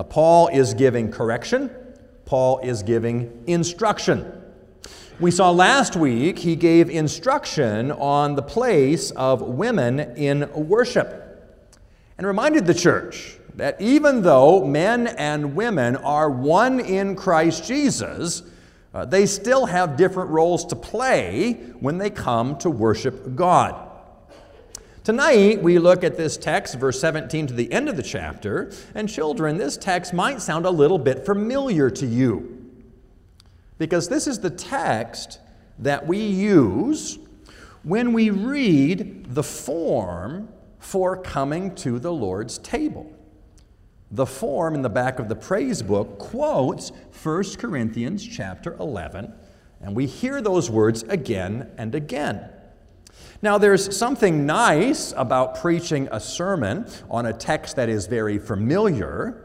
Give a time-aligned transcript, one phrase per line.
[0.00, 1.68] Uh, Paul is giving correction,
[2.24, 4.32] Paul is giving instruction.
[5.20, 11.52] We saw last week he gave instruction on the place of women in worship
[12.16, 18.42] and reminded the church that even though men and women are one in Christ Jesus,
[18.94, 23.89] uh, they still have different roles to play when they come to worship God.
[25.02, 29.08] Tonight, we look at this text, verse 17 to the end of the chapter, and
[29.08, 32.70] children, this text might sound a little bit familiar to you
[33.78, 35.38] because this is the text
[35.78, 37.18] that we use
[37.82, 43.10] when we read the form for coming to the Lord's table.
[44.10, 49.32] The form in the back of the praise book quotes 1 Corinthians chapter 11,
[49.80, 52.50] and we hear those words again and again.
[53.42, 59.42] Now, there's something nice about preaching a sermon on a text that is very familiar,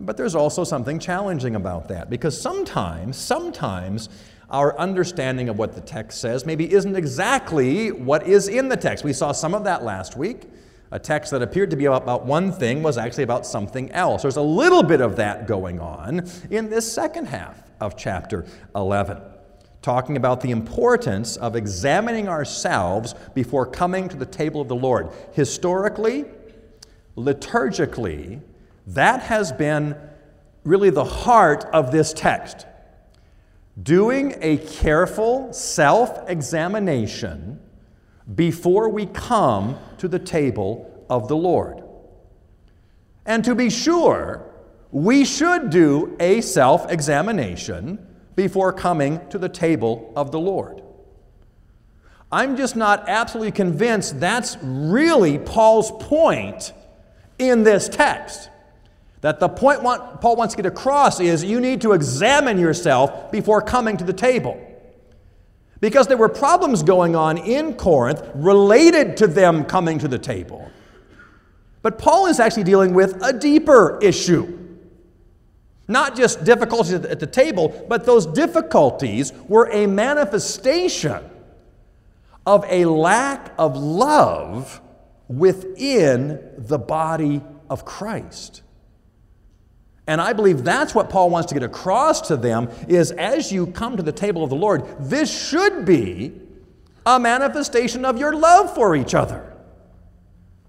[0.00, 4.08] but there's also something challenging about that because sometimes, sometimes,
[4.50, 9.04] our understanding of what the text says maybe isn't exactly what is in the text.
[9.04, 10.44] We saw some of that last week.
[10.92, 14.22] A text that appeared to be about one thing was actually about something else.
[14.22, 19.20] There's a little bit of that going on in this second half of chapter 11,
[19.86, 25.08] talking about the importance of examining ourselves before coming to the table of the Lord.
[25.30, 26.24] Historically,
[27.16, 28.40] liturgically,
[28.88, 29.94] that has been
[30.64, 32.66] really the heart of this text.
[33.80, 37.60] Doing a careful self examination
[38.34, 41.84] before we come to the table of the Lord.
[43.24, 44.52] And to be sure,
[44.90, 48.05] we should do a self examination
[48.36, 50.82] before coming to the table of the Lord.
[52.30, 56.72] I'm just not absolutely convinced that's really Paul's point
[57.38, 58.50] in this text.
[59.22, 63.62] That the point Paul wants to get across is you need to examine yourself before
[63.62, 64.62] coming to the table.
[65.80, 70.70] Because there were problems going on in Corinth related to them coming to the table.
[71.82, 74.65] But Paul is actually dealing with a deeper issue.
[75.88, 81.22] Not just difficulties at the table, but those difficulties were a manifestation
[82.44, 84.80] of a lack of love
[85.28, 88.62] within the body of Christ.
[90.08, 93.66] And I believe that's what Paul wants to get across to them is as you
[93.66, 96.32] come to the table of the Lord, this should be
[97.04, 99.52] a manifestation of your love for each other.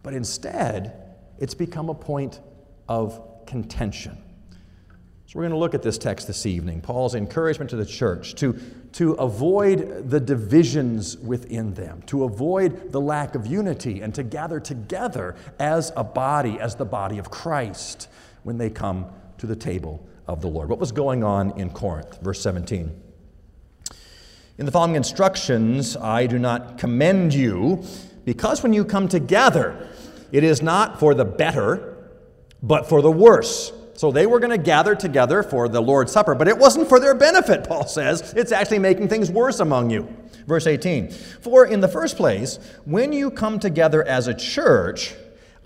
[0.02, 2.40] But instead, it's become a point
[2.88, 4.18] of contention.
[5.28, 8.34] So we're going to look at this text this evening Paul's encouragement to the church
[8.36, 8.58] to,
[8.94, 14.62] to avoid the divisions within them, to avoid the lack of unity, and to gather
[14.62, 18.08] together as a body, as the body of Christ,
[18.44, 19.08] when they come
[19.38, 20.70] to the table of the Lord.
[20.70, 22.22] What was going on in Corinth?
[22.22, 23.02] Verse 17.
[24.58, 27.84] In the following instructions, I do not commend you,
[28.24, 29.90] because when you come together,
[30.32, 31.98] it is not for the better,
[32.64, 33.74] but for the worse.
[33.98, 37.00] So they were going to gather together for the Lord's Supper, but it wasn't for
[37.00, 38.32] their benefit, Paul says.
[38.38, 40.08] It's actually making things worse among you.
[40.46, 45.16] Verse 18 For in the first place, when you come together as a church,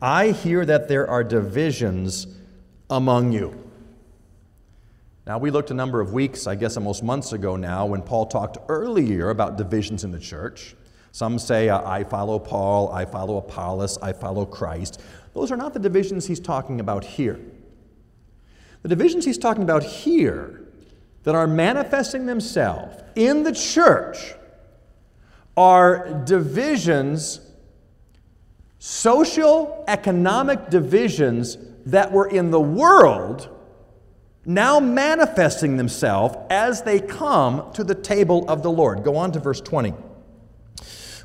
[0.02, 2.26] I hear that there are divisions
[2.90, 3.70] among you.
[5.28, 8.28] Now, we looked a number of weeks, I guess almost months ago now, when Paul
[8.28, 10.74] talked earlier about divisions in the church.
[11.12, 15.02] Some say, uh, I follow Paul, I follow Apollos, I follow Christ.
[15.34, 17.38] Those are not the divisions he's talking about here.
[18.82, 20.66] The divisions he's talking about here
[21.24, 24.34] that are manifesting themselves in the church
[25.56, 27.42] are divisions,
[28.80, 33.50] social economic divisions that were in the world
[34.46, 39.04] now manifesting themselves as they come to the table of the Lord.
[39.04, 39.94] Go on to verse 20.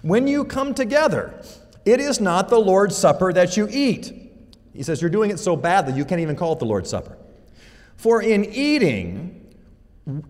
[0.03, 1.41] When you come together,
[1.87, 4.13] it is not the Lord's Supper that you eat.
[4.75, 7.17] He says, You're doing it so badly, you can't even call it the Lord's Supper.
[7.97, 9.55] For in eating,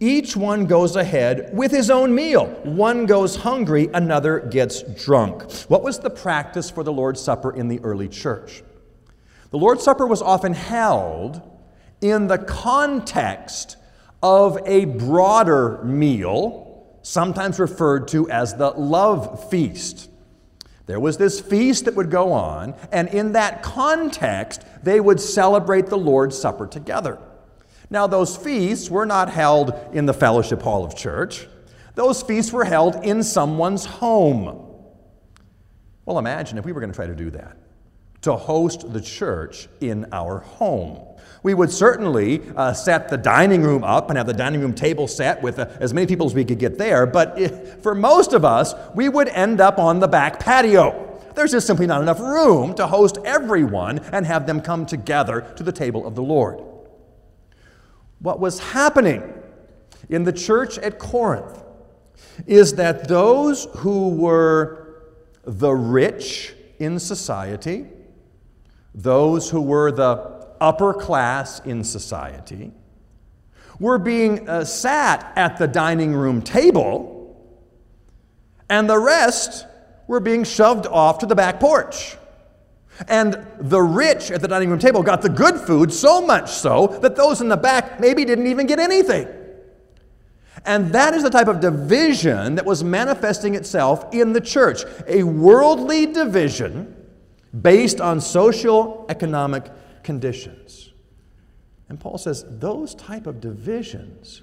[0.00, 2.46] each one goes ahead with his own meal.
[2.64, 5.50] One goes hungry, another gets drunk.
[5.68, 8.62] What was the practice for the Lord's Supper in the early church?
[9.50, 11.42] The Lord's Supper was often held
[12.00, 13.76] in the context
[14.22, 20.08] of a broader meal, sometimes referred to as the love feast.
[20.86, 25.86] There was this feast that would go on, and in that context, they would celebrate
[25.86, 27.18] the Lord's Supper together.
[27.88, 31.46] Now, those feasts were not held in the fellowship hall of church,
[31.94, 34.62] those feasts were held in someone's home.
[36.04, 37.56] Well, imagine if we were going to try to do that.
[38.22, 41.00] to host the church in our home.
[41.44, 45.06] We would certainly uh, set the dining room up and have the dining room table
[45.06, 48.32] set with uh, as many people as we could get there, but if, for most
[48.32, 51.20] of us, we would end up on the back patio.
[51.36, 55.62] There's just simply not enough room to host everyone and have them come together to
[55.62, 56.60] the table of the Lord.
[58.20, 59.22] What was happening
[60.08, 61.62] in the church at Corinth
[62.46, 65.04] is that those who were
[65.44, 67.86] the rich in society,
[68.94, 72.72] those who were the upper class in society,
[73.78, 77.14] were being uh, sat at the dining room table,
[78.68, 79.66] and the rest
[80.06, 82.16] were being shoved off to the back porch.
[83.08, 86.86] And the rich at the dining room table got the good food, so much so
[87.02, 89.28] that those in the back maybe didn't even get anything.
[90.64, 95.22] And that is the type of division that was manifesting itself in the church a
[95.22, 96.96] worldly division
[97.60, 99.70] based on social economic
[100.02, 100.92] conditions.
[101.88, 104.42] And Paul says those type of divisions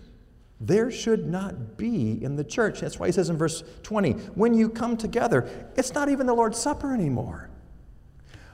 [0.61, 2.79] there should not be in the church.
[2.79, 6.33] That's why he says in verse 20, when you come together, it's not even the
[6.33, 7.49] Lord's Supper anymore.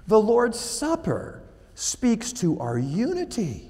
[0.09, 1.43] The Lord's Supper
[1.75, 3.69] speaks to our unity.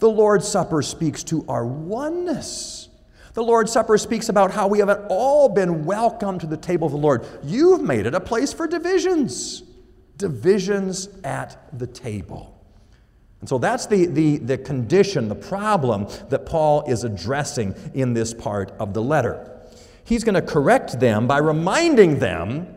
[0.00, 2.90] The Lord's Supper speaks to our oneness.
[3.32, 6.92] The Lord's Supper speaks about how we have all been welcomed to the table of
[6.92, 7.26] the Lord.
[7.42, 9.62] You've made it a place for divisions,
[10.18, 12.62] divisions at the table.
[13.40, 18.34] And so that's the, the, the condition, the problem that Paul is addressing in this
[18.34, 19.58] part of the letter.
[20.04, 22.74] He's going to correct them by reminding them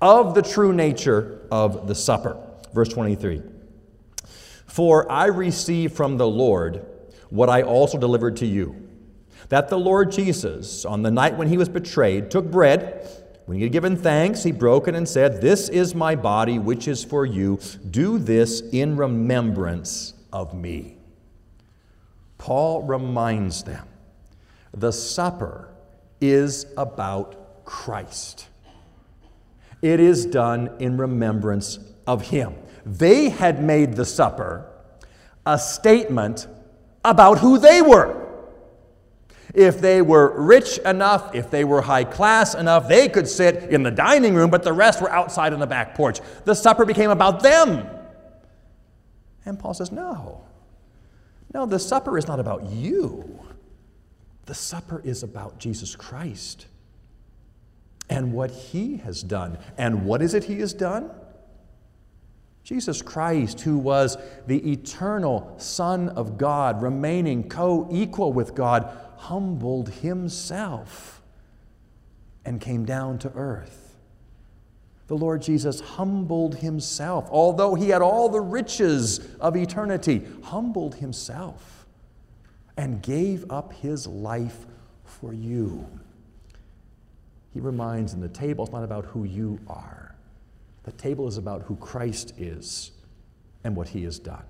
[0.00, 2.36] of the true nature of the supper.
[2.72, 3.42] Verse 23
[4.66, 6.84] For I received from the Lord
[7.30, 8.88] what I also delivered to you
[9.48, 13.06] that the Lord Jesus, on the night when he was betrayed, took bread.
[13.46, 16.86] When he had given thanks, he broke it and said, This is my body, which
[16.86, 17.58] is for you.
[17.90, 20.98] Do this in remembrance of me.
[22.36, 23.88] Paul reminds them
[24.74, 25.70] the supper
[26.20, 28.48] is about Christ.
[29.82, 32.54] It is done in remembrance of Him.
[32.84, 34.66] They had made the supper
[35.46, 36.46] a statement
[37.04, 38.26] about who they were.
[39.54, 43.82] If they were rich enough, if they were high class enough, they could sit in
[43.82, 46.20] the dining room, but the rest were outside on the back porch.
[46.44, 47.86] The supper became about them.
[49.44, 50.42] And Paul says, No.
[51.54, 53.40] No, the supper is not about you.
[54.44, 56.66] The supper is about Jesus Christ
[58.10, 59.58] and what he has done.
[59.76, 61.10] And what is it he has done?
[62.64, 69.88] Jesus Christ, who was the eternal Son of God, remaining co equal with God, humbled
[69.88, 71.22] himself
[72.44, 73.96] and came down to earth.
[75.06, 81.86] The Lord Jesus humbled himself, although he had all the riches of eternity, humbled himself
[82.76, 84.66] and gave up his life
[85.04, 85.86] for you.
[87.58, 90.14] He reminds in the table, it's not about who you are.
[90.84, 92.92] The table is about who Christ is
[93.64, 94.44] and what he has done.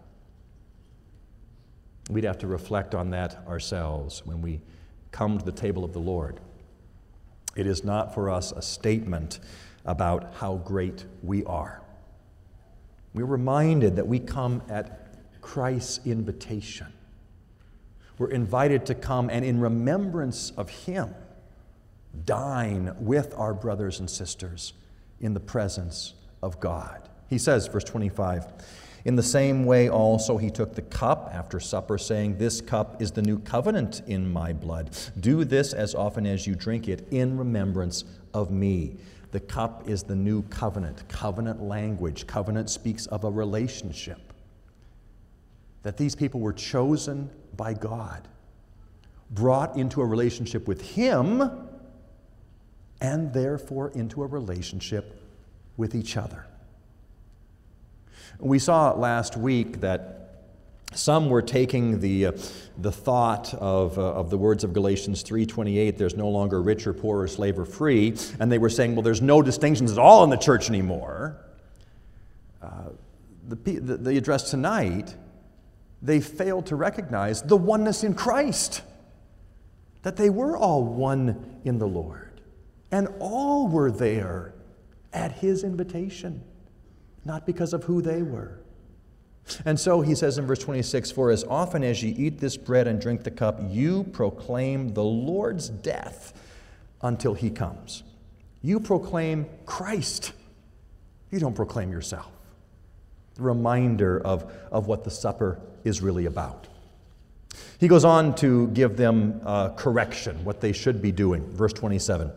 [2.10, 4.60] We'd have to reflect on that ourselves when we
[5.10, 6.38] come to the table of the Lord.
[7.56, 9.40] It is not for us a statement
[9.86, 11.80] about how great we are.
[13.14, 16.92] We're reminded that we come at Christ's invitation.
[18.18, 21.14] We're invited to come and, in remembrance of Him,
[22.24, 24.72] dine with our brothers and sisters
[25.20, 27.08] in the presence of God.
[27.28, 28.46] He says, verse 25,
[29.04, 33.12] in the same way, also, he took the cup after supper, saying, This cup is
[33.12, 34.96] the new covenant in my blood.
[35.18, 38.96] Do this as often as you drink it in remembrance of me.
[39.30, 42.26] The cup is the new covenant, covenant language.
[42.26, 44.32] Covenant speaks of a relationship.
[45.84, 48.26] That these people were chosen by God,
[49.30, 51.67] brought into a relationship with Him,
[53.00, 55.22] and therefore into a relationship
[55.76, 56.46] with each other.
[58.38, 60.18] We saw last week that
[60.94, 62.32] some were taking the, uh,
[62.78, 66.94] the thought of, uh, of the words of Galatians 3.28, there's no longer rich or
[66.94, 70.24] poor or slave or free, and they were saying, well, there's no distinctions at all
[70.24, 71.36] in the church anymore.
[72.62, 72.90] Uh,
[73.48, 75.14] the, the, the address tonight,
[76.00, 78.82] they failed to recognize the oneness in Christ,
[80.02, 82.27] that they were all one in the Lord,
[82.90, 84.54] and all were there
[85.12, 86.42] at His invitation
[87.28, 88.58] not because of who they were.
[89.64, 92.88] And so he says in verse 26 For as often as ye eat this bread
[92.88, 96.32] and drink the cup, you proclaim the Lord's death
[97.02, 98.02] until he comes.
[98.62, 100.32] You proclaim Christ.
[101.30, 102.30] You don't proclaim yourself.
[103.36, 106.66] the reminder of, of what the supper is really about.
[107.78, 111.48] He goes on to give them uh, correction, what they should be doing.
[111.52, 112.32] Verse 27.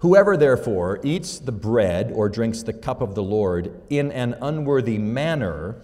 [0.00, 4.98] Whoever therefore eats the bread or drinks the cup of the Lord in an unworthy
[4.98, 5.76] manner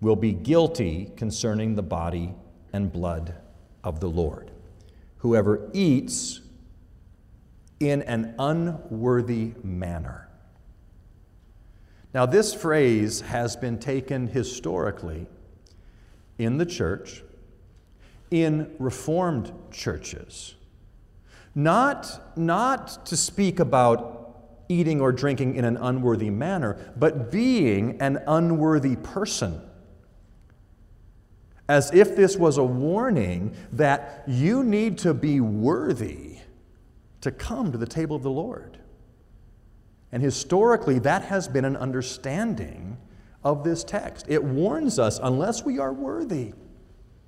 [0.00, 2.34] will be guilty concerning the body
[2.72, 3.34] and blood
[3.82, 4.50] of the Lord.
[5.18, 6.40] Whoever eats
[7.80, 10.28] in an unworthy manner.
[12.12, 15.26] Now, this phrase has been taken historically
[16.38, 17.22] in the church,
[18.30, 20.54] in Reformed churches
[21.58, 28.20] not, not to speak about eating or drinking in an unworthy manner, but being an
[28.28, 29.60] unworthy person.
[31.68, 36.38] As if this was a warning that you need to be worthy
[37.22, 38.78] to come to the table of the Lord.
[40.12, 42.98] And historically, that has been an understanding
[43.42, 44.26] of this text.
[44.28, 46.52] It warns us unless we are worthy,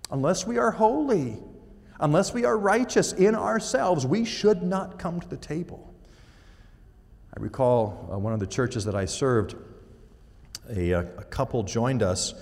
[0.09, 1.43] unless we are holy,
[2.01, 5.93] Unless we are righteous in ourselves, we should not come to the table.
[7.37, 9.55] I recall uh, one of the churches that I served,
[10.75, 12.35] a, uh, a couple joined us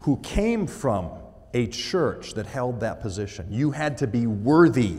[0.00, 1.10] who came from
[1.52, 3.48] a church that held that position.
[3.50, 4.98] You had to be worthy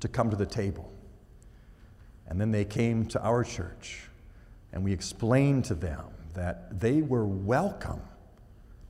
[0.00, 0.92] to come to the table.
[2.28, 4.08] And then they came to our church,
[4.72, 6.04] and we explained to them
[6.34, 8.02] that they were welcome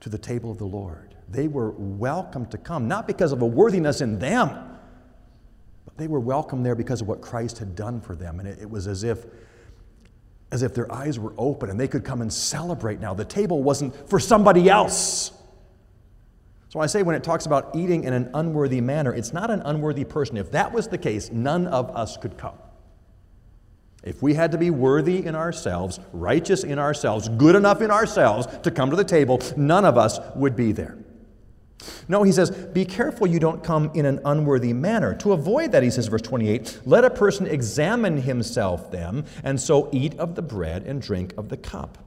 [0.01, 1.15] to the table of the Lord.
[1.29, 4.49] They were welcome to come, not because of a worthiness in them,
[5.85, 8.39] but they were welcome there because of what Christ had done for them.
[8.39, 9.25] And it, it was as if
[10.51, 13.13] as if their eyes were open and they could come and celebrate now.
[13.13, 15.33] The table wasn't for somebody else.
[16.69, 19.61] So I say when it talks about eating in an unworthy manner, it's not an
[19.65, 20.37] unworthy person.
[20.37, 22.57] If that was the case, none of us could come.
[24.03, 28.47] If we had to be worthy in ourselves, righteous in ourselves, good enough in ourselves
[28.63, 30.97] to come to the table, none of us would be there.
[32.07, 35.13] No, he says, be careful you don't come in an unworthy manner.
[35.15, 39.89] To avoid that, he says, verse 28, let a person examine himself then, and so
[39.91, 41.97] eat of the bread and drink of the cup.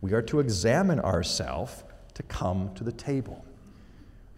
[0.00, 3.44] We are to examine ourselves to come to the table.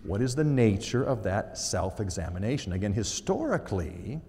[0.04, 2.72] What is the nature of that self examination?
[2.72, 4.20] Again, historically,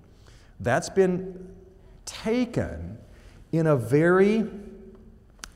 [0.59, 1.53] that's been
[2.05, 2.97] taken
[3.51, 4.49] in a very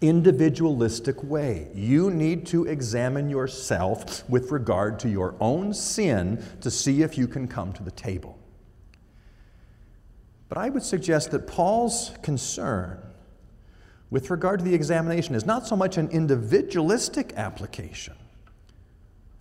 [0.02, 1.68] individualistic way.
[1.76, 7.28] You need to examine yourself with regard to your own sin to see if you
[7.28, 8.38] can come to the table.
[10.50, 13.00] But I would suggest that Paul's concern
[14.10, 18.16] with regard to the examination is not so much an individualistic application,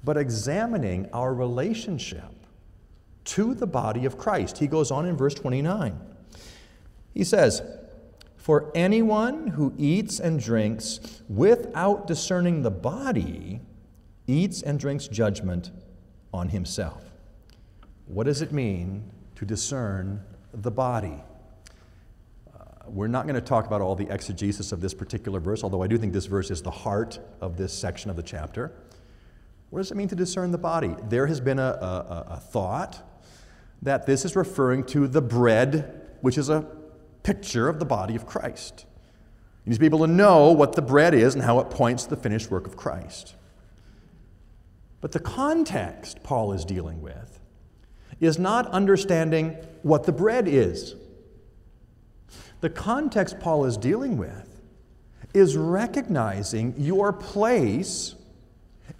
[0.04, 2.30] but examining our relationship
[3.24, 4.58] to the body of Christ.
[4.58, 5.98] He goes on in verse 29.
[7.12, 7.62] He says,
[8.50, 13.60] For anyone who eats and drinks without discerning the body
[14.26, 15.70] eats and drinks judgment
[16.34, 17.12] on himself.
[18.06, 21.22] What does it mean to discern the body?
[22.52, 25.84] Uh, we're not going to talk about all the exegesis of this particular verse, although
[25.84, 28.72] I do think this verse is the heart of this section of the chapter.
[29.68, 30.96] What does it mean to discern the body?
[31.08, 33.00] There has been a, a, a thought
[33.82, 36.79] that this is referring to the bread, which is a
[37.22, 38.86] picture of the body of Christ.
[39.64, 42.04] You need to be able to know what the bread is and how it points
[42.04, 43.36] to the finished work of Christ.
[45.00, 47.40] But the context Paul is dealing with
[48.20, 50.94] is not understanding what the bread is.
[52.60, 54.60] The context Paul is dealing with
[55.32, 58.14] is recognizing your place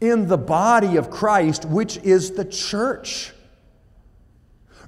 [0.01, 3.33] in the body of Christ, which is the church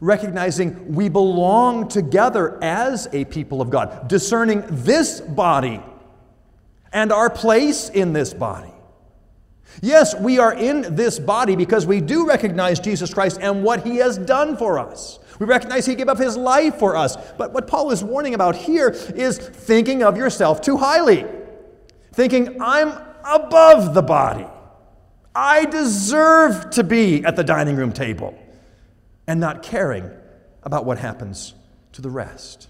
[0.02, 5.80] recognizing we belong together as a people of God, discerning this body
[6.92, 8.73] and our place in this body.
[9.80, 13.97] Yes, we are in this body because we do recognize Jesus Christ and what he
[13.99, 15.21] has done for us.
[15.38, 17.16] We recognize he gave up his life for us.
[17.38, 21.25] But what Paul is warning about here is thinking of yourself too highly,
[22.12, 22.92] thinking, I'm
[23.25, 24.47] above the body.
[25.32, 28.37] I deserve to be at the dining room table
[29.26, 30.11] and not caring
[30.62, 31.55] about what happens
[31.93, 32.69] to the rest.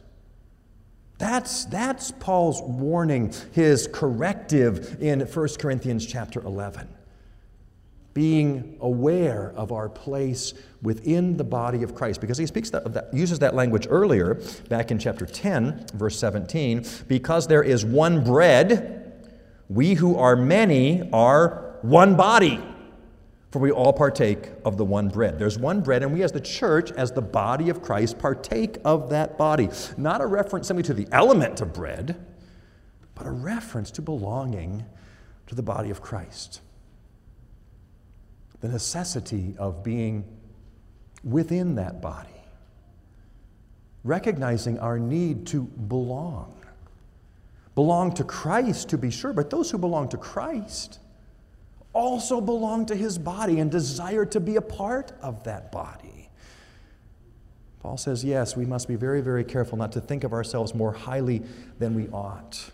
[1.19, 6.89] That's, that's Paul's warning, his corrective in 1 Corinthians chapter 11.
[8.13, 12.21] Being aware of our place within the body of Christ.
[12.21, 16.85] Because he speaks that, that, uses that language earlier, back in chapter 10, verse 17.
[17.07, 19.31] Because there is one bread,
[19.69, 22.61] we who are many are one body
[23.53, 25.39] for we all partake of the one bread.
[25.39, 29.11] There's one bread, and we as the church, as the body of Christ, partake of
[29.11, 29.69] that body.
[29.99, 32.19] Not a reference simply to the element of bread,
[33.15, 34.87] but a reference to belonging
[35.49, 36.63] to the body of Christ.
[38.61, 40.25] The necessity of being
[41.23, 42.31] within that body,
[44.03, 46.55] recognizing our need to belong.
[47.75, 51.01] Belong to Christ, to be sure, but those who belong to Christ
[51.93, 56.31] also belong to his body and desire to be a part of that body.
[57.81, 60.93] Paul says, yes, we must be very, very careful not to think of ourselves more
[60.93, 61.43] highly
[61.79, 62.71] than we ought.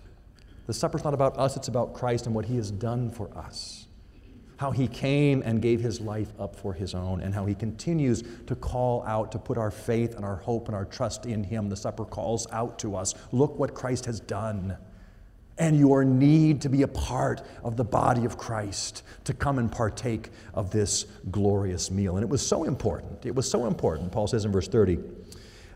[0.67, 3.87] The supper's not about us, it's about Christ and what he has done for us.
[4.59, 8.23] How he came and gave his life up for his own, and how he continues
[8.47, 11.71] to call out to put our faith and our hope and our trust in him.
[11.71, 14.77] The supper calls out to us look what Christ has done
[15.59, 19.71] and your need to be a part of the body of Christ, to come and
[19.71, 22.17] partake of this glorious meal.
[22.17, 23.27] And it was so important.
[23.27, 24.13] It was so important.
[24.13, 24.99] Paul says in verse 30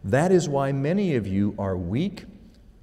[0.04, 2.24] That is why many of you are weak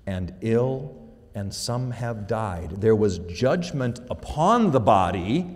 [0.06, 0.96] and ill,
[1.34, 2.82] and some have died.
[2.82, 5.56] There was judgment upon the body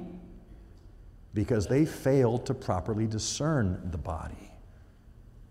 [1.33, 4.51] because they failed to properly discern the body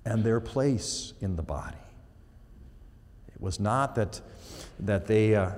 [0.05, 1.77] and their place in the body.
[3.35, 4.21] It was not that,
[4.81, 5.35] that they.
[5.35, 5.53] Uh,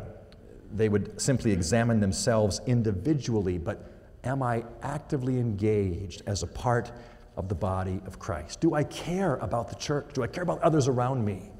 [0.74, 3.92] they would simply examine themselves individually, but
[4.24, 6.90] am I actively engaged as a part
[7.36, 8.60] of the body of Christ?
[8.60, 10.10] Do I care about the church?
[10.12, 11.50] Do I care about others around me?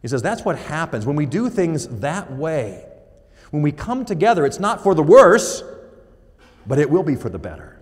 [0.00, 2.86] He says that's what happens when we do things that way.
[3.50, 5.62] When we come together, it's not for the worse,
[6.66, 7.80] but it will be for the better.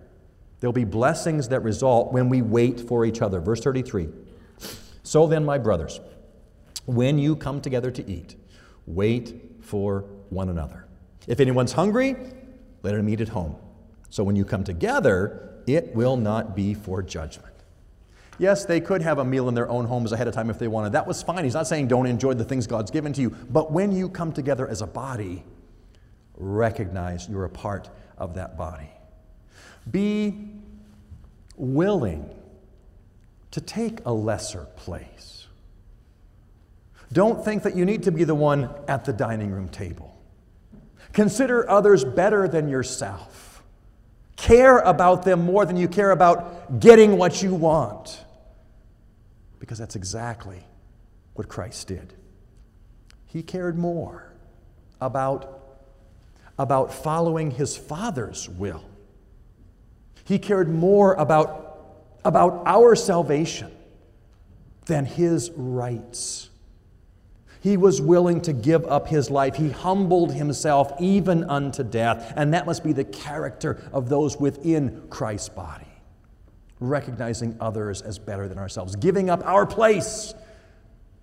[0.59, 3.41] There'll be blessings that result when we wait for each other.
[3.41, 4.09] Verse 33
[5.03, 6.01] So then, my brothers,
[6.87, 8.37] when you come together to eat,
[8.87, 10.87] wait for one another.
[11.27, 12.17] If anyone's hungry,
[12.83, 13.57] let him eat at home.
[14.09, 17.47] So when you come together, it will not be for judgment.
[18.39, 20.67] Yes, they could have a meal in their own homes ahead of time if they
[20.67, 20.93] wanted.
[20.93, 21.45] That was fine.
[21.45, 23.31] He's not saying don't enjoy the things God's given to you.
[23.51, 25.45] But when you come together as a body,
[26.37, 28.89] recognize you're a part of that body.
[29.91, 30.49] Be
[31.57, 32.35] willing
[33.51, 35.47] to take a lesser place.
[37.13, 40.10] Don't think that you need to be the one at the dining room table.
[41.13, 43.63] Consider others better than yourself.
[44.37, 48.25] Care about them more than you care about getting what you want.
[49.59, 50.65] Because that's exactly
[51.35, 52.15] what Christ did.
[53.27, 54.33] He cared more
[55.01, 55.79] about,
[56.59, 58.85] about following his Father's will.
[60.25, 63.73] He cared more about, about our salvation
[64.87, 66.50] than his rights.
[67.61, 69.57] He was willing to give up his life.
[69.57, 72.33] He humbled himself even unto death.
[72.35, 75.87] And that must be the character of those within Christ's body,
[76.81, 80.35] recognizing others as better than ourselves, giving up our place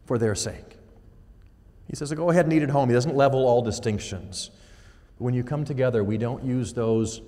[0.06, 0.78] for their sake.
[1.88, 2.90] He says, Go ahead and eat at home.
[2.90, 4.52] He doesn't level all distinctions.
[5.18, 7.22] When you come together, we don't use those,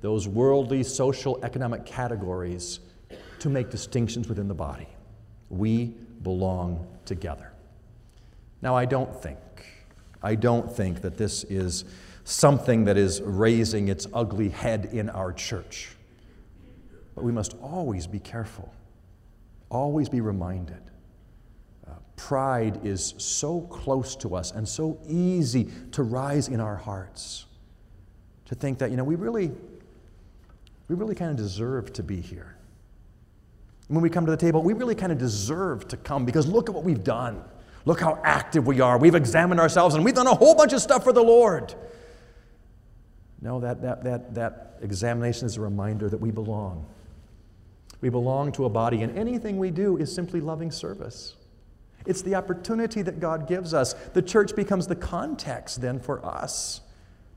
[0.00, 2.78] those worldly, social, economic categories
[3.40, 4.86] to make distinctions within the body.
[5.48, 7.51] We belong together.
[8.62, 9.38] Now, I don't think,
[10.22, 11.84] I don't think that this is
[12.24, 15.96] something that is raising its ugly head in our church.
[17.16, 18.72] But we must always be careful,
[19.68, 20.80] always be reminded.
[21.86, 27.46] Uh, pride is so close to us and so easy to rise in our hearts.
[28.46, 29.50] To think that, you know, we really,
[30.86, 32.56] we really kind of deserve to be here.
[33.88, 36.68] When we come to the table, we really kind of deserve to come because look
[36.68, 37.42] at what we've done.
[37.84, 38.98] Look how active we are.
[38.98, 41.74] We've examined ourselves and we've done a whole bunch of stuff for the Lord.
[43.40, 46.86] No, that, that, that, that examination is a reminder that we belong.
[48.00, 51.36] We belong to a body, and anything we do is simply loving service.
[52.04, 53.94] It's the opportunity that God gives us.
[54.12, 56.80] The church becomes the context then for us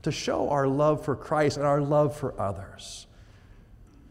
[0.02, 3.06] to show our love for Christ and our love for others.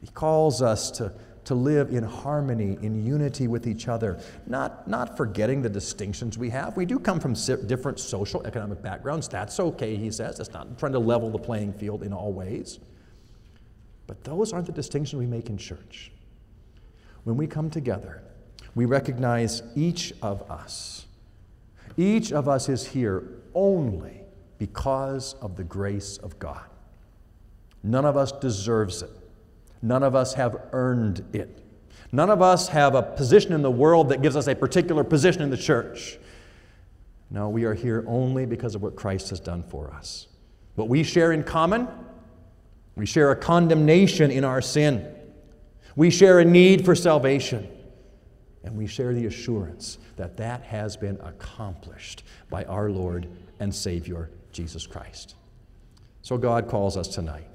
[0.02, 1.14] He calls us to
[1.46, 6.50] to live in harmony, in unity with each other, not, not forgetting the distinctions we
[6.50, 6.76] have.
[6.76, 7.34] We do come from
[7.68, 9.28] different social, economic backgrounds.
[9.28, 10.38] That's okay, he says.
[10.38, 12.80] That's not trying to level the playing field in all ways.
[14.08, 16.12] But those aren't the distinctions we make in church.
[17.24, 18.24] When we come together,
[18.74, 21.06] we recognize each of us.
[21.98, 24.22] Each of us is here only
[24.58, 26.66] because of the grace of God.
[27.84, 29.12] None of us deserves it.
[29.86, 31.64] None of us have earned it.
[32.12, 35.44] None of us have a position in the world that gives us a particular position
[35.44, 36.18] in the church.
[37.30, 40.26] No, we are here only because of what Christ has done for us.
[40.74, 41.88] What we share in common,
[42.96, 45.06] we share a condemnation in our sin.
[45.96, 47.70] We share a need for salvation.
[48.64, 53.28] And we share the assurance that that has been accomplished by our Lord
[53.60, 55.36] and Savior, Jesus Christ.
[56.24, 57.50] So God calls us tonight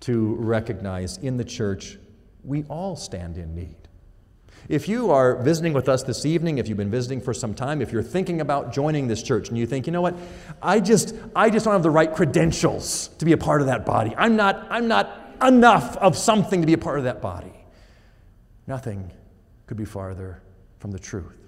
[0.00, 1.98] to recognize in the church
[2.44, 3.76] we all stand in need.
[4.68, 7.80] If you are visiting with us this evening, if you've been visiting for some time,
[7.80, 10.16] if you're thinking about joining this church and you think, you know what,
[10.60, 13.86] I just, I just don't have the right credentials to be a part of that
[13.86, 14.12] body.
[14.16, 17.52] I'm not, I'm not enough of something to be a part of that body.
[18.66, 19.12] Nothing
[19.66, 20.42] could be farther
[20.78, 21.46] from the truth.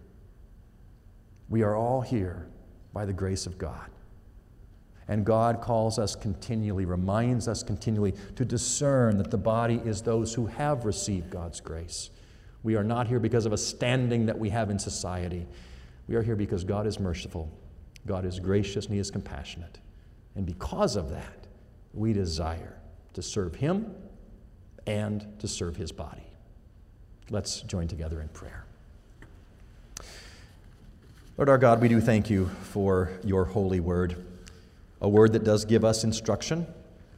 [1.49, 2.49] We are all here
[2.93, 3.91] by the grace of God.
[5.09, 10.35] And God calls us continually, reminds us continually to discern that the body is those
[10.35, 12.11] who have received God's grace.
[12.62, 15.47] We are not here because of a standing that we have in society.
[16.09, 17.51] We are here because God is merciful,
[18.07, 19.79] God is gracious, and He is compassionate.
[20.35, 21.47] And because of that,
[21.94, 22.79] we desire
[23.14, 23.94] to serve Him
[24.87, 26.23] and to serve His body.
[27.31, 28.64] Let's join together in prayer.
[31.37, 34.16] Lord our God, we do thank you for your holy word,
[35.01, 36.67] a word that does give us instruction,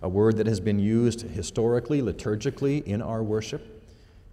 [0.02, 3.76] a word that has been used historically, liturgically in our worship.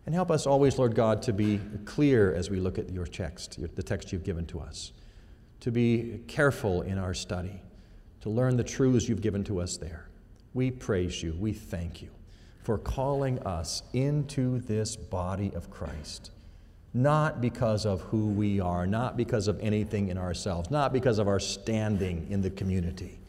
[0.06, 3.60] And help us always, Lord God, to be clear as we look at your text,
[3.76, 4.94] the text you've given to us,
[5.60, 7.62] to be careful in our study,
[8.22, 10.08] to learn the truths you've given to us there.
[10.54, 11.36] We praise you.
[11.38, 12.10] We thank you
[12.64, 16.32] for calling us into this body of Christ,
[16.94, 21.28] not because of who we are, not because of anything in ourselves, not because of
[21.28, 23.20] our standing in the community.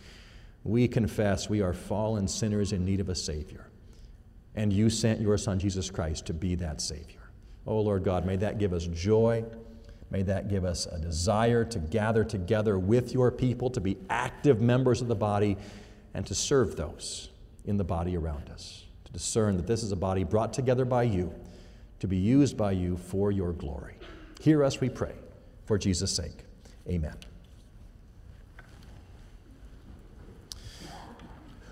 [0.69, 3.69] We confess we are fallen sinners in need of a Savior
[4.59, 7.31] and you sent your Son, Jesus Christ, to be that Savior.
[7.65, 9.45] Oh, Lord God, may that give us joy.
[10.11, 14.61] May that give us a desire to gather together with your people, to be active
[14.61, 15.57] members of the body,
[16.13, 17.29] and to serve those
[17.67, 18.85] in the body around us.
[19.05, 21.33] To discern that this is a body brought together by you,
[22.01, 23.95] to be used by you for your glory.
[24.41, 25.15] Hear us, we pray,
[25.67, 26.45] for Jesus' sake.
[26.89, 27.28] Amen.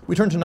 [0.07, 0.46] We turn to